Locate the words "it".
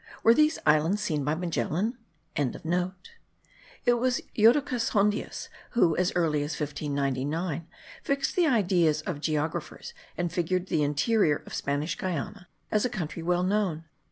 2.35-2.55